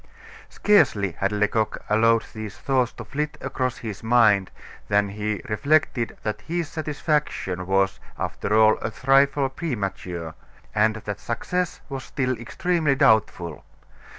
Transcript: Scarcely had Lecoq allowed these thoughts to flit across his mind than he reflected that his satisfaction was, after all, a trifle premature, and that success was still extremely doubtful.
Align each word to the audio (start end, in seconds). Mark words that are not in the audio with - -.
Scarcely 0.49 1.11
had 1.11 1.31
Lecoq 1.31 1.77
allowed 1.87 2.23
these 2.33 2.57
thoughts 2.57 2.91
to 2.93 3.05
flit 3.05 3.37
across 3.39 3.77
his 3.77 4.01
mind 4.01 4.49
than 4.87 5.09
he 5.09 5.43
reflected 5.47 6.17
that 6.23 6.41
his 6.41 6.67
satisfaction 6.67 7.67
was, 7.67 7.99
after 8.17 8.55
all, 8.57 8.79
a 8.81 8.89
trifle 8.89 9.47
premature, 9.47 10.33
and 10.73 10.95
that 10.95 11.19
success 11.19 11.81
was 11.87 12.03
still 12.03 12.35
extremely 12.39 12.95
doubtful. 12.95 13.63